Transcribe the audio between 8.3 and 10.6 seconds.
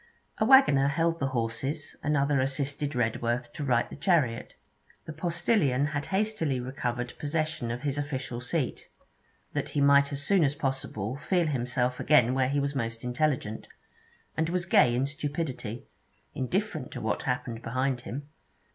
seat, that he might as soon as